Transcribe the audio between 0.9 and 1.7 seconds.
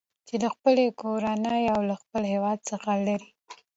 کورنۍ